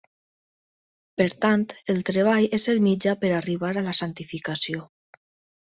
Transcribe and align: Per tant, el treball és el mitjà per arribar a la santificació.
Per 1.21 1.27
tant, 1.43 1.65
el 1.95 2.01
treball 2.09 2.49
és 2.61 2.67
el 2.75 2.81
mitjà 2.89 3.15
per 3.25 3.33
arribar 3.43 3.73
a 3.77 3.87
la 3.91 3.97
santificació. 4.03 4.85